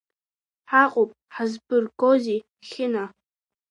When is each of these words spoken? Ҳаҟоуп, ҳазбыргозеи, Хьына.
Ҳаҟоуп, 0.71 1.09
ҳазбыргозеи, 1.33 2.39
Хьына. 2.69 3.05